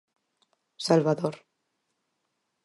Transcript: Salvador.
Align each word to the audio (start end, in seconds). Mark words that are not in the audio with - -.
Salvador. 0.87 1.35